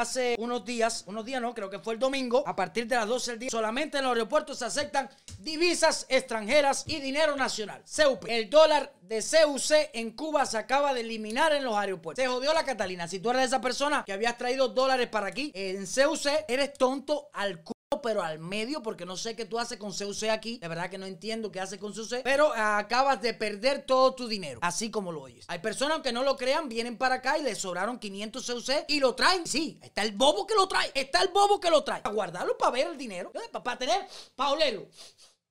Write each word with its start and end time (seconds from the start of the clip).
hace 0.00 0.36
unos 0.38 0.64
días, 0.64 1.04
unos 1.06 1.24
días 1.24 1.40
no, 1.40 1.54
creo 1.54 1.70
que 1.70 1.78
fue 1.78 1.94
el 1.94 2.00
domingo, 2.00 2.42
a 2.46 2.54
partir 2.54 2.86
de 2.86 2.96
las 2.96 3.06
12 3.06 3.30
del 3.32 3.40
día, 3.40 3.50
solamente 3.50 3.98
en 3.98 4.04
los 4.04 4.12
aeropuertos 4.12 4.58
se 4.58 4.64
aceptan 4.64 5.08
divisas 5.38 6.06
extranjeras 6.08 6.84
y 6.86 7.00
dinero 7.00 7.36
nacional. 7.36 7.82
CUP. 7.82 8.24
El 8.28 8.50
dólar 8.50 8.92
de 9.02 9.22
CUC 9.22 9.90
en 9.92 10.10
Cuba 10.12 10.46
se 10.46 10.58
acaba 10.58 10.92
de 10.94 11.00
eliminar 11.00 11.52
en 11.52 11.64
los 11.64 11.76
aeropuertos. 11.76 12.22
Se 12.22 12.28
jodió 12.28 12.52
la 12.52 12.64
Catalina. 12.64 13.08
Si 13.08 13.20
tú 13.20 13.30
eres 13.30 13.46
esa 13.46 13.60
persona 13.60 14.04
que 14.04 14.12
habías 14.12 14.36
traído 14.36 14.68
dólares 14.68 15.08
para 15.08 15.28
aquí, 15.28 15.52
en 15.54 15.86
CUC 15.86 16.44
eres 16.48 16.74
tonto 16.74 17.30
al 17.32 17.62
culo 17.62 17.75
pero 18.00 18.22
al 18.22 18.38
medio, 18.38 18.82
porque 18.82 19.04
no 19.04 19.16
sé 19.16 19.34
qué 19.36 19.44
tú 19.44 19.58
haces 19.58 19.78
con 19.78 19.92
CUC 19.92 20.24
aquí. 20.30 20.58
De 20.58 20.68
verdad 20.68 20.90
que 20.90 20.98
no 20.98 21.06
entiendo 21.06 21.50
qué 21.50 21.60
haces 21.60 21.78
con 21.78 21.92
CUC. 21.92 22.22
Pero 22.22 22.52
acabas 22.54 23.20
de 23.22 23.34
perder 23.34 23.82
todo 23.86 24.14
tu 24.14 24.28
dinero, 24.28 24.60
así 24.62 24.90
como 24.90 25.12
lo 25.12 25.22
oyes. 25.22 25.44
Hay 25.48 25.58
personas 25.58 26.00
que 26.00 26.12
no 26.12 26.22
lo 26.22 26.36
crean, 26.36 26.68
vienen 26.68 26.96
para 26.96 27.16
acá 27.16 27.38
y 27.38 27.42
les 27.42 27.58
sobraron 27.58 27.98
500 27.98 28.50
CUC 28.50 28.84
y 28.88 29.00
lo 29.00 29.14
traen. 29.14 29.46
Sí, 29.46 29.78
está 29.82 30.02
el 30.02 30.12
bobo 30.12 30.46
que 30.46 30.54
lo 30.54 30.68
trae. 30.68 30.90
Está 30.94 31.22
el 31.22 31.28
bobo 31.28 31.60
que 31.60 31.70
lo 31.70 31.84
trae. 31.84 32.00
A 32.04 32.10
guardarlo 32.10 32.56
para 32.56 32.72
ver 32.72 32.86
el 32.88 32.96
dinero, 32.96 33.32
para, 33.32 33.62
para 33.62 33.78
tener, 33.78 34.06
para 34.34 34.50
olerlo. 34.50 34.88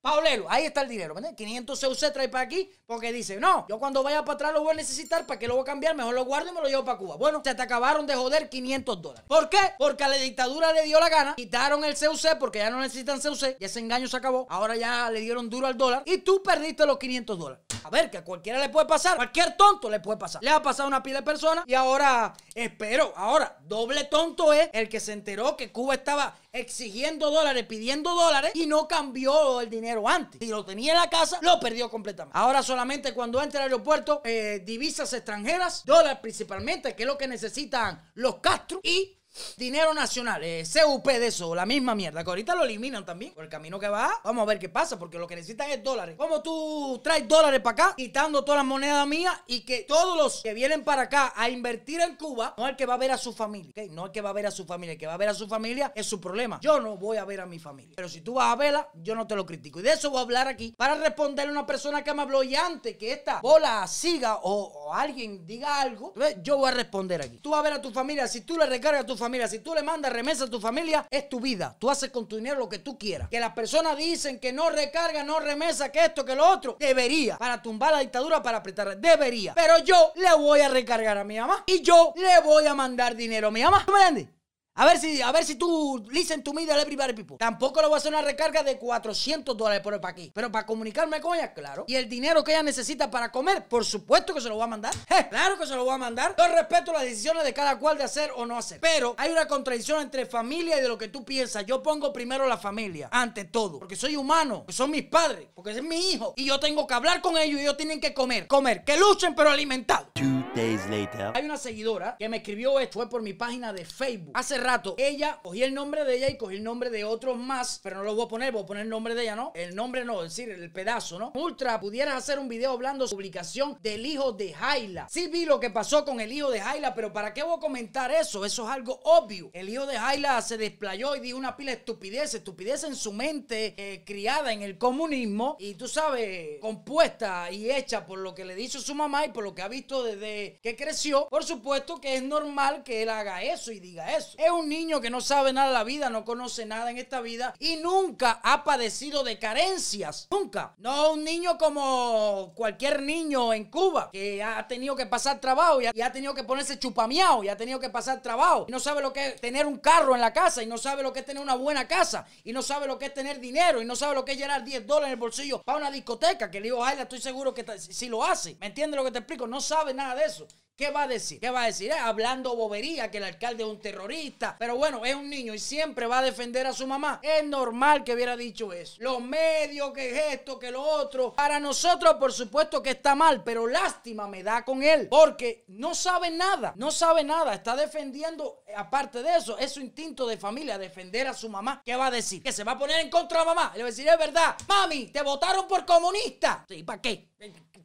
Paulelo, 0.06 0.46
ahí 0.50 0.66
está 0.68 0.82
el 0.82 0.88
dinero, 0.88 1.16
¿verdad? 1.16 1.34
500 1.34 1.84
CUC 1.84 2.14
trae 2.14 2.30
para 2.30 2.44
aquí 2.44 2.70
porque 2.86 3.12
dice, 3.12 3.38
no, 3.38 3.66
yo 3.68 3.80
cuando 3.80 4.04
vaya 4.04 4.24
para 4.24 4.36
atrás 4.36 4.54
lo 4.54 4.62
voy 4.62 4.74
a 4.74 4.76
necesitar, 4.76 5.26
¿para 5.26 5.40
qué 5.40 5.48
lo 5.48 5.56
voy 5.56 5.64
a 5.64 5.66
cambiar? 5.66 5.96
Mejor 5.96 6.14
lo 6.14 6.26
guardo 6.26 6.52
y 6.52 6.54
me 6.54 6.62
lo 6.62 6.68
llevo 6.68 6.86
para 6.86 7.00
Cuba. 7.00 7.16
Bueno, 7.16 7.42
se 7.44 7.56
te 7.56 7.62
acabaron 7.64 8.06
de 8.06 8.14
joder 8.14 8.48
500 8.48 9.02
dólares. 9.02 9.26
¿Por 9.28 9.50
qué? 9.50 9.58
Porque 9.80 10.04
a 10.04 10.08
la 10.08 10.18
dictadura 10.18 10.72
le 10.74 10.84
dio 10.84 11.00
la 11.00 11.10
gana, 11.10 11.34
quitaron 11.36 11.84
el 11.84 11.96
CUC 11.96 12.38
porque 12.40 12.60
ya 12.60 12.70
no 12.70 12.82
necesitan 12.82 13.20
CUC, 13.20 13.58
y 13.60 13.66
ese 13.66 13.80
engaño 13.80 14.08
se 14.08 14.16
acabó, 14.16 14.46
ahora 14.48 14.76
ya 14.76 15.10
le 15.10 15.22
dieron 15.22 15.50
duro 15.50 15.66
al 15.66 15.76
dólar 15.76 16.04
y 16.06 16.20
tú 16.20 16.44
perdiste 16.44 16.86
los 16.86 17.00
500 17.00 17.40
dólares. 17.40 17.66
A 17.84 17.90
ver, 17.90 18.12
que 18.12 18.18
a 18.18 18.24
cualquiera 18.24 18.60
le 18.60 18.70
puede 18.70 18.88
pasar, 18.88 19.16
cualquier 19.16 19.58
tonto 19.58 19.90
le 19.90 20.00
puede 20.00 20.18
pasar. 20.18 20.44
Le 20.44 20.52
ha 20.52 20.62
pasado 20.62 20.88
una 20.88 21.02
pila 21.02 21.20
de 21.20 21.26
personas 21.26 21.66
y 21.68 21.74
ahora, 21.74 22.34
espero, 22.54 23.12
ahora, 23.16 23.58
doble 23.64 24.04
tonto 24.04 24.54
es 24.54 24.70
el 24.74 24.88
que 24.88 25.00
se 25.00 25.14
enteró 25.14 25.58
que 25.58 25.72
Cuba 25.72 25.96
estaba 25.96 26.36
exigiendo 26.56 27.30
dólares, 27.30 27.66
pidiendo 27.68 28.16
dólares 28.16 28.52
y 28.56 28.66
no 28.66 28.88
cambió 28.88 29.62
el 29.62 29.70
dinero 29.70 30.08
antes. 30.08 30.40
Si 30.40 30.48
lo 30.48 30.64
tenía 30.64 30.94
en 30.94 31.00
la 31.00 31.10
casa, 31.10 31.40
lo 31.42 31.60
perdió 31.60 31.90
completamente. 31.90 32.38
Ahora 32.38 32.64
solamente 32.64 33.14
cuando 33.14 33.42
entre 33.42 33.60
al 33.60 33.66
aeropuerto, 33.66 34.22
eh, 34.24 34.62
divisas 34.66 35.12
extranjeras, 35.14 35.84
dólares 35.86 36.20
principalmente, 36.22 36.96
que 36.96 37.04
es 37.04 37.08
lo 37.08 37.18
que 37.18 37.28
necesitan 37.28 38.02
los 38.16 38.38
Castro 38.38 38.80
y 38.84 39.18
Dinero 39.58 39.94
nacional, 39.94 40.44
eh, 40.44 40.64
CUP 40.86 41.08
de 41.08 41.28
eso, 41.28 41.54
la 41.56 41.66
misma 41.66 41.96
mierda, 41.96 42.24
que 42.24 42.30
ahorita 42.30 42.56
lo 42.56 42.64
eliminan 42.64 43.06
también. 43.06 43.34
Por 43.34 43.44
el 43.44 43.50
camino 43.50 43.80
que 43.80 43.88
va, 43.88 44.22
vamos 44.24 44.44
a 44.44 44.46
ver 44.46 44.60
qué 44.60 44.70
pasa, 44.70 44.98
porque 44.98 45.18
lo 45.18 45.28
que 45.28 45.36
necesitan 45.36 45.70
es 45.70 45.84
dólares. 45.84 46.16
Como 46.18 46.42
tú 46.42 47.02
traes 47.04 47.28
dólares 47.28 47.60
para 47.62 47.86
acá, 47.86 47.96
quitando 47.96 48.44
todas 48.44 48.60
las 48.60 48.66
monedas 48.66 49.06
mías 49.08 49.34
y 49.48 49.62
que 49.62 49.82
todos 49.82 50.18
los 50.18 50.42
que 50.42 50.54
vienen 50.54 50.84
para 50.84 51.04
acá 51.04 51.34
a 51.36 51.50
invertir 51.50 52.00
en 52.02 52.16
Cuba, 52.16 52.54
no 52.58 52.68
el 52.68 52.76
que 52.76 52.86
va 52.86 52.94
a 52.94 52.98
ver 52.98 53.12
a 53.12 53.18
su 53.18 53.34
familia, 53.34 53.74
no 53.92 54.06
el 54.06 54.12
que 54.12 54.22
va 54.22 54.30
a 54.30 54.34
ver 54.34 54.48
a 54.48 54.52
su 54.52 54.66
familia, 54.66 54.94
el 54.94 55.00
que 55.00 55.08
va 55.08 55.14
a 55.14 55.18
ver 55.18 55.30
a 55.30 55.34
su 55.34 55.48
familia 55.48 55.92
es 55.96 56.06
su 56.06 56.22
problema. 56.22 56.60
Yo 56.62 56.80
no 56.80 56.98
voy 56.98 57.18
a 57.18 57.26
ver 57.26 57.42
a 57.42 57.46
mi 57.46 57.60
familia. 57.60 57.94
Pero 57.96 58.08
si 58.08 58.22
tú 58.22 58.36
vas 58.36 58.54
a 58.54 58.56
verla, 58.56 58.90
yo 58.96 59.16
no 59.16 59.28
te 59.28 59.36
lo 59.36 59.46
critico. 59.46 59.80
Y 59.80 59.84
de 59.84 59.94
eso 59.94 60.10
voy 60.10 60.20
a 60.20 60.22
hablar 60.22 60.48
aquí 60.48 60.74
para 60.78 60.96
responderle 60.96 61.50
a 61.50 61.60
una 61.60 61.66
persona 61.66 62.04
que 62.04 62.14
me 62.14 62.22
habló 62.22 62.44
y 62.44 62.56
antes 62.56 62.98
que 62.98 63.12
esta 63.12 63.42
bola 63.42 63.86
siga 63.88 64.38
o, 64.38 64.52
o 64.52 64.94
alguien 64.94 65.46
diga 65.46 65.82
algo, 65.82 66.14
yo 66.42 66.58
voy 66.58 66.70
a 66.70 66.74
responder 66.74 67.22
aquí. 67.22 67.38
Tú 67.40 67.52
vas 67.52 67.60
a 67.60 67.64
ver 67.64 67.74
a 67.74 67.82
tu 67.82 67.92
familia, 67.92 68.28
si 68.28 68.42
tú 68.42 68.58
le 68.58 68.66
recargas 68.66 69.04
a 69.04 69.06
tu 69.06 69.18
familia, 69.18 69.25
si 69.48 69.60
tú 69.60 69.74
le 69.74 69.84
mandas 69.84 70.14
remesa 70.14 70.46
a 70.46 70.50
tu 70.50 70.60
familia, 70.60 71.08
es 71.10 71.30
tu 71.30 71.40
vida. 71.40 71.76
Tú 71.80 71.90
haces 71.90 72.12
con 72.12 72.28
tu 72.28 72.38
dinero 72.38 72.60
lo 72.60 72.70
que 72.70 72.80
tú 72.80 72.98
quieras. 72.98 73.30
Que 73.30 73.40
las 73.40 73.54
personas 73.54 73.98
dicen 73.98 74.40
que 74.40 74.54
no 74.54 74.70
recarga, 74.70 75.24
no 75.24 75.40
remesa, 75.40 75.92
que 75.92 76.06
esto, 76.06 76.24
que 76.24 76.36
lo 76.36 76.48
otro, 76.48 76.78
debería. 76.80 77.38
Para 77.38 77.62
tumbar 77.62 77.94
la 77.94 78.00
dictadura, 78.00 78.42
para 78.42 78.58
apretar, 78.58 78.98
debería. 78.98 79.54
Pero 79.56 79.80
yo 79.80 80.12
le 80.16 80.34
voy 80.36 80.62
a 80.62 80.70
recargar 80.70 81.18
a 81.18 81.24
mi 81.24 81.40
mamá 81.40 81.64
y 81.66 81.82
yo 81.82 82.14
le 82.16 82.40
voy 82.42 82.66
a 82.68 82.74
mandar 82.74 83.16
dinero 83.16 83.48
a 83.48 83.52
mi 83.52 83.64
mamá. 83.64 83.84
¿Tú 83.86 83.92
me 83.92 84.00
entiendes? 84.00 84.35
A 84.78 84.86
ver 84.86 85.00
si, 85.00 85.22
a 85.22 85.32
ver 85.32 85.46
si 85.46 85.56
tú 85.56 86.06
listen 86.12 86.44
to 86.44 86.52
me 86.52 86.66
de 86.66 86.74
everybody 86.74 87.14
people. 87.14 87.38
Tampoco 87.38 87.80
le 87.80 87.88
voy 87.88 87.96
a 87.96 87.98
hacer 87.98 88.12
una 88.12 88.22
recarga 88.22 88.62
de 88.62 88.78
400 88.78 89.56
dólares 89.56 89.82
por 89.82 90.02
para 90.02 90.12
aquí. 90.12 90.32
Pero 90.34 90.52
para 90.52 90.66
comunicarme 90.66 91.22
con 91.22 91.34
ella, 91.34 91.54
claro. 91.54 91.86
Y 91.88 91.96
el 91.96 92.10
dinero 92.10 92.44
que 92.44 92.52
ella 92.52 92.62
necesita 92.62 93.10
para 93.10 93.32
comer, 93.32 93.70
por 93.70 93.86
supuesto 93.86 94.34
que 94.34 94.42
se 94.42 94.50
lo 94.50 94.56
voy 94.56 94.66
a 94.66 94.68
mandar. 94.68 94.94
claro 95.30 95.58
que 95.58 95.66
se 95.66 95.78
lo 95.78 95.86
voy 95.86 95.94
a 95.94 95.98
mandar. 95.98 96.36
Yo 96.38 96.46
respeto 96.50 96.92
las 96.92 97.04
decisiones 97.04 97.46
de 97.46 97.54
cada 97.54 97.80
cual 97.80 97.98
de 97.98 98.04
hacer 98.04 98.32
o 98.36 98.46
no 98.46 98.58
hacer. 98.58 98.82
Pero 98.82 99.16
hay 99.18 99.32
una 99.32 99.48
contradicción 99.48 100.02
entre 100.02 100.26
familia 100.26 100.78
y 100.78 100.82
de 100.82 100.90
lo 100.90 100.98
que 100.98 101.08
tú 101.08 101.24
piensas. 101.24 101.66
Yo 101.66 101.82
pongo 101.82 102.12
primero 102.12 102.46
la 102.46 102.58
familia, 102.58 103.08
ante 103.14 103.46
todo. 103.46 103.80
Porque 103.80 103.96
soy 103.96 104.18
humano, 104.18 104.64
porque 104.66 104.74
son 104.74 104.92
mis 104.92 105.04
padres, 105.04 105.48
porque 105.56 105.72
es 105.72 105.82
mi 105.82 106.12
hijo. 106.12 106.34
Y 106.36 106.44
yo 106.44 106.60
tengo 106.60 106.86
que 106.86 106.94
hablar 106.94 107.22
con 107.22 107.38
ellos 107.38 107.62
y 107.62 107.64
ellos 107.64 107.78
tienen 107.78 108.02
que 108.02 108.14
comer. 108.14 108.46
Comer. 108.48 108.84
Que 108.84 108.98
luchen 108.98 109.34
pero 109.36 109.52
alimentados. 109.52 110.10
Days 110.56 110.88
later. 110.90 111.32
Hay 111.34 111.44
una 111.44 111.58
seguidora 111.58 112.16
que 112.18 112.30
me 112.30 112.38
escribió 112.38 112.80
esto, 112.80 113.00
fue 113.00 113.10
por 113.10 113.22
mi 113.22 113.34
página 113.34 113.74
de 113.74 113.84
Facebook. 113.84 114.32
Hace 114.36 114.58
rato, 114.58 114.96
ella, 114.98 115.42
cogí 115.44 115.64
el 115.64 115.74
nombre 115.74 116.06
de 116.06 116.16
ella 116.16 116.30
y 116.30 116.38
cogí 116.38 116.56
el 116.56 116.64
nombre 116.64 116.90
de 116.90 117.04
otros 117.04 117.38
más, 117.38 117.82
pero 117.84 117.98
no 117.98 118.04
lo 118.04 118.16
voy 118.16 118.24
a 118.26 118.28
poner, 118.30 118.54
voy 118.54 118.64
a 118.64 118.66
poner 118.66 118.84
el 118.84 118.90
nombre 118.90 119.16
de 119.16 119.24
ella, 119.24 119.36
¿no? 119.36 119.52
El 119.54 119.76
nombre 119.76 120.06
no, 120.06 120.24
es 120.24 120.34
decir, 120.34 120.50
el 120.50 120.72
pedazo, 120.72 121.20
¿no? 121.20 121.34
Ultra, 121.36 121.78
pudieras 121.82 122.16
hacer 122.16 122.40
un 122.40 122.48
video 122.48 122.72
hablando 122.72 123.06
de 123.06 123.12
publicación 123.12 123.78
del 123.82 124.06
hijo 124.06 124.32
de 124.32 124.54
Jaila. 124.54 125.10
Sí 125.10 125.28
vi 125.28 125.44
lo 125.44 125.60
que 125.60 125.72
pasó 125.72 126.06
con 126.06 126.22
el 126.22 126.32
hijo 126.32 126.50
de 126.50 126.62
Jaila, 126.62 126.96
pero 126.96 127.12
¿para 127.12 127.34
qué 127.34 127.44
voy 127.44 127.58
a 127.58 127.60
comentar 127.60 128.10
eso? 128.12 128.46
Eso 128.46 128.64
es 128.64 128.70
algo 128.74 129.02
obvio. 129.04 129.50
El 129.52 129.68
hijo 129.68 129.86
de 129.86 129.98
Jaila 129.98 130.42
se 130.42 130.58
desplayó 130.58 131.18
y 131.18 131.20
dijo 131.20 131.38
una 131.38 131.58
pila 131.58 131.72
de 131.72 131.80
estupidez, 131.80 132.34
estupidez 132.34 132.86
en 132.86 132.96
su 132.96 133.12
mente, 133.12 133.74
eh, 133.78 134.04
criada 134.06 134.54
en 134.54 134.62
el 134.62 134.78
comunismo 134.78 135.58
y 135.60 135.74
tú 135.74 135.90
sabes, 135.90 136.62
compuesta 136.62 137.52
y 137.52 137.70
hecha 137.70 138.06
por 138.06 138.20
lo 138.20 138.34
que 138.34 138.46
le 138.46 138.56
dijo 138.56 138.80
su 138.80 138.96
mamá 138.96 139.26
y 139.26 139.30
por 139.30 139.44
lo 139.44 139.54
que 139.54 139.62
ha 139.62 139.68
visto 139.68 140.02
desde 140.04 140.45
que 140.62 140.76
creció. 140.76 141.28
Por 141.30 141.44
supuesto 141.44 142.00
que 142.00 142.16
es 142.16 142.24
normal 142.24 142.84
que 142.84 143.04
él 143.04 143.10
haga 143.10 143.44
eso 143.44 143.72
y 143.72 143.80
diga 143.80 144.16
eso. 144.16 144.38
Es 144.38 144.50
un 144.50 144.70
niño 144.70 145.02
que 145.02 145.10
no 145.10 145.22
sabe 145.22 145.54
nada 145.54 145.68
de 145.68 145.74
la 145.74 145.84
vida, 145.84 146.10
no 146.10 146.26
conoce 146.26 146.66
nada 146.66 146.92
en 146.92 146.98
esta 146.98 147.22
vida 147.22 147.54
y 147.60 147.78
nunca 147.78 148.40
ha 148.44 148.64
padecido 148.64 149.24
de 149.24 149.40
carencias. 149.40 150.28
Nunca. 150.32 150.74
No 150.78 151.14
un 151.14 151.24
niño 151.24 151.58
como 151.58 152.54
cualquier 152.56 153.02
niño 153.02 153.54
en 153.54 153.66
Cuba 153.66 154.10
que 154.12 154.44
ha 154.44 154.68
tenido 154.68 154.96
que 154.96 155.06
pasar 155.06 155.40
trabajo 155.40 155.82
y 155.82 155.88
ha, 155.88 156.12
tenido 156.12 156.34
que 156.34 156.44
ponerse 156.44 156.80
chupamiao 156.80 157.44
y 157.44 157.50
ha 157.50 157.58
tenido 157.58 157.80
que 157.80 157.90
pasar 157.90 158.22
trabajo 158.22 158.66
y 158.68 158.72
no 158.72 158.80
sabe 158.80 159.02
lo 159.02 159.14
que 159.14 159.28
es 159.28 159.42
tener 159.42 159.66
un 159.66 159.78
carro 159.78 160.16
en 160.16 160.22
la 160.22 160.34
casa 160.34 160.64
y 160.64 160.66
no 160.66 160.78
sabe 160.78 161.04
lo 161.04 161.14
que 161.14 161.20
es 161.20 161.26
tener 161.26 161.42
una 161.42 161.56
buena 161.56 161.88
casa 161.88 162.26
y 162.44 162.54
no 162.54 162.62
sabe 162.62 162.88
lo 162.88 162.98
que 162.98 163.08
es 163.08 163.14
tener 163.14 163.40
dinero 163.40 163.82
y 163.82 163.86
no 163.86 163.96
sabe 163.96 164.16
lo 164.16 164.26
que 164.26 164.34
es 164.34 164.38
llenar 164.38 164.64
10 164.64 164.86
dólares 164.86 165.08
en 165.08 165.14
el 165.14 165.20
bolsillo 165.20 165.62
para 165.64 165.78
una 165.78 165.92
discoteca 165.92 166.50
que 166.50 166.60
le 166.60 166.66
digo, 166.66 166.84
ay, 166.84 166.98
estoy 167.00 167.22
seguro 167.22 167.54
que 167.54 167.66
si 167.80 168.08
lo 168.08 168.24
hace. 168.24 168.56
¿Me 168.60 168.68
entiendes 168.68 168.98
lo 168.98 169.04
que 169.04 169.12
te 169.12 169.20
explico? 169.20 169.48
No 169.48 169.62
sabe 169.62 169.94
nada 169.94 170.16
de 170.16 170.26
eso. 170.26 170.35
¿Qué 170.78 170.92
va 170.92 171.04
a 171.04 171.08
decir? 171.08 171.40
¿Qué 171.40 171.50
va 171.50 171.64
a 171.64 171.66
decir? 171.68 171.90
Eh, 171.90 171.94
hablando 171.94 172.54
bobería, 172.54 173.10
que 173.10 173.20
el 173.20 173.24
alcalde 173.24 173.64
es 173.64 173.70
un 173.70 173.80
terrorista. 173.80 174.58
Pero 174.60 174.76
bueno, 174.76 175.06
es 175.06 175.16
un 175.16 175.30
niño 175.30 175.54
y 175.54 175.60
siempre 175.60 176.06
va 176.06 176.20
a 176.20 176.22
defender 176.22 176.68
a 176.68 176.74
su 176.74 176.86
mamá. 176.86 177.22
Es 177.24 177.46
normal 177.46 178.04
que 178.04 178.14
hubiera 178.14 178.36
dicho 178.36 178.74
eso. 178.74 178.98
Los 179.00 179.22
medios, 179.22 179.94
que 179.94 180.12
es 180.12 180.34
esto, 180.34 180.60
que 180.60 180.72
lo 180.72 180.82
otro. 180.82 181.34
Para 181.34 181.62
nosotros, 181.62 182.16
por 182.16 182.34
supuesto 182.34 182.84
que 182.84 182.90
está 182.90 183.16
mal, 183.16 183.42
pero 183.42 183.68
lástima 183.68 184.28
me 184.28 184.44
da 184.44 184.66
con 184.66 184.84
él. 184.84 185.08
Porque 185.10 185.64
no 185.70 185.96
sabe 185.96 186.30
nada. 186.30 186.74
No 186.76 186.92
sabe 186.92 187.24
nada. 187.24 187.54
Está 187.54 187.78
defendiendo, 187.78 188.64
aparte 188.76 189.24
de 189.24 189.38
eso, 189.38 189.58
es 189.58 189.72
su 189.72 189.80
instinto 189.80 190.28
de 190.28 190.36
familia, 190.36 190.78
defender 190.78 191.26
a 191.28 191.34
su 191.34 191.48
mamá. 191.48 191.82
¿Qué 191.86 191.96
va 191.96 192.08
a 192.08 192.12
decir? 192.12 192.44
Que 192.44 192.52
se 192.52 192.66
va 192.66 192.74
a 192.74 192.78
poner 192.78 193.00
en 193.00 193.10
contra 193.10 193.40
de 193.40 193.46
la 193.46 193.54
mamá. 193.54 193.72
Le 193.76 193.84
va 193.84 193.88
a 193.88 193.92
decir, 193.92 194.10
es 194.10 194.18
verdad. 194.18 194.58
Mami, 194.68 195.06
te 195.06 195.22
votaron 195.22 195.70
por 195.70 195.86
comunista. 195.86 196.66
Sí, 196.68 196.84
¿para 196.84 197.02
qué? 197.02 197.30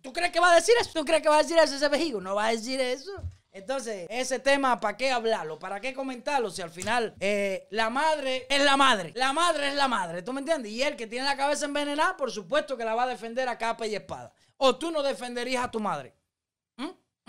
¿Tú 0.03 0.13
crees 0.13 0.33
que 0.33 0.41
va 0.41 0.53
a 0.53 0.55
decir 0.55 0.75
eso? 0.81 0.91
¿Tú 0.95 1.05
crees 1.05 1.23
que 1.23 1.29
va 1.29 1.37
a 1.37 1.43
decir 1.43 1.59
eso 1.59 1.75
ese 1.75 1.89
vejigo? 1.89 2.21
No 2.21 2.35
va 2.35 2.47
a 2.47 2.51
decir 2.51 2.81
eso. 2.81 3.11
Entonces, 3.53 4.07
ese 4.11 4.39
tema, 4.39 4.79
¿para 4.79 4.97
qué 4.97 5.11
hablarlo? 5.11 5.59
¿Para 5.59 5.81
qué 5.81 5.93
comentarlo? 5.93 6.51
Si 6.51 6.63
al 6.63 6.71
final 6.71 7.15
eh, 7.19 7.67
la 7.71 7.91
madre 7.91 8.47
es 8.49 8.63
la 8.63 8.77
madre. 8.77 9.13
La 9.17 9.33
madre 9.33 9.69
es 9.69 9.75
la 9.75 9.89
madre, 9.89 10.23
¿tú 10.23 10.33
me 10.33 10.41
entiendes? 10.41 10.71
Y 10.71 10.83
él 10.83 10.97
que 10.97 11.09
tiene 11.09 11.25
la 11.25 11.37
cabeza 11.37 11.65
envenenada, 11.67 12.17
por 12.17 12.31
supuesto 12.31 12.77
que 12.77 12.85
la 12.85 12.95
va 12.95 13.05
a 13.05 13.09
defender 13.09 13.49
a 13.49 13.59
capa 13.59 13.87
y 13.87 13.95
espada. 13.95 14.33
O 14.57 14.77
tú 14.77 14.91
no 14.91 15.03
defenderías 15.03 15.65
a 15.65 15.71
tu 15.71 15.81
madre. 15.81 16.15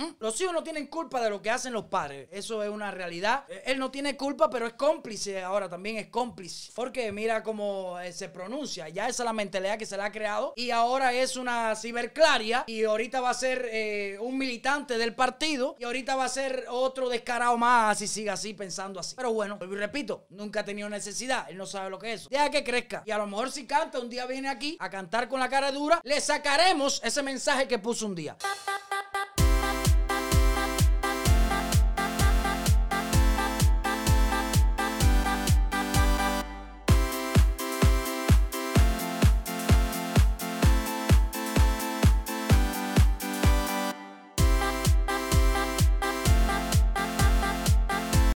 ¿Mm? 0.02 0.16
Los 0.20 0.40
hijos 0.42 0.54
no 0.54 0.64
tienen 0.64 0.88
culpa 0.88 1.22
de 1.22 1.30
lo 1.30 1.42
que 1.42 1.50
hacen 1.50 1.74
los 1.74 1.86
padres. 1.86 2.28
Eso 2.32 2.64
es 2.64 2.70
una 2.70 2.92
realidad. 2.92 3.46
Eh, 3.50 3.64
Él 3.68 3.80
no 3.80 3.92
tiene 3.92 4.18
culpa, 4.18 4.50
pero 4.50 4.66
es 4.66 4.74
cómplice 4.74 5.42
ahora 5.44 5.70
también 5.70 5.98
es 5.98 6.08
cómplice. 6.08 6.72
Porque 6.76 7.12
mira 7.12 7.44
cómo 7.44 8.00
eh, 8.00 8.12
se 8.12 8.30
pronuncia. 8.30 8.90
Ya 8.90 9.08
esa 9.08 9.24
es 9.24 9.26
la 9.26 9.34
mentalidad 9.34 9.78
que 9.78 9.86
se 9.86 9.98
le 9.98 10.04
ha 10.04 10.12
creado. 10.12 10.54
Y 10.56 10.72
ahora 10.72 11.14
es 11.14 11.36
una 11.36 11.76
ciberclaria. 11.76 12.64
Y 12.68 12.84
ahorita 12.84 13.22
va 13.22 13.30
a 13.30 13.34
ser 13.34 13.68
eh, 13.72 14.18
un 14.20 14.38
militante 14.38 14.98
del 14.98 15.14
partido. 15.14 15.76
Y 15.80 15.84
ahorita 15.84 16.16
va 16.16 16.26
a 16.26 16.30
ser 16.30 16.66
otro 16.70 17.10
descarado 17.10 17.58
más 17.58 18.00
si 18.00 18.08
sigue 18.08 18.30
así 18.30 18.54
pensando 18.54 19.00
así. 19.00 19.16
Pero 19.16 19.34
bueno, 19.34 19.60
repito, 19.60 20.26
nunca 20.30 20.62
ha 20.62 20.66
tenido 20.66 20.90
necesidad. 20.90 21.50
Él 21.50 21.58
no 21.58 21.66
sabe 21.66 21.90
lo 21.90 22.00
que 22.00 22.14
es 22.14 22.22
eso. 22.22 22.30
Deja 22.30 22.50
que 22.50 22.64
crezca. 22.64 23.04
Y 23.06 23.12
a 23.12 23.18
lo 23.18 23.28
mejor 23.28 23.52
si 23.52 23.68
canta, 23.68 24.00
un 24.00 24.10
día 24.10 24.26
viene 24.26 24.50
aquí 24.50 24.78
a 24.80 24.90
cantar 24.90 25.28
con 25.28 25.40
la 25.40 25.50
cara 25.50 25.72
dura, 25.72 26.02
le 26.04 26.20
sacaremos 26.20 27.02
ese 27.04 27.22
mensaje 27.22 27.68
que 27.68 27.78
puso 27.78 28.06
un 28.06 28.16
día. 28.16 28.38